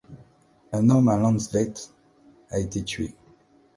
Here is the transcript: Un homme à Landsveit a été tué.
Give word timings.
Un 0.71 0.89
homme 0.89 1.09
à 1.09 1.17
Landsveit 1.17 1.75
a 2.49 2.57
été 2.57 2.83
tué. 2.83 3.13